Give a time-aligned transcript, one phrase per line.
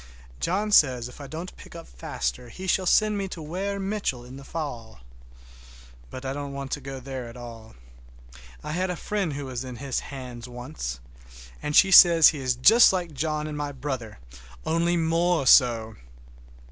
[0.39, 4.25] John says if I don't pick up faster he shall send me to Weir Mitchell
[4.25, 5.01] in the fall.
[6.09, 7.75] But I don't want to go there at all.
[8.63, 10.99] I had a friend who was in his hands once,
[11.61, 14.17] and she says he is just like John and my brother,
[14.65, 15.95] only more so!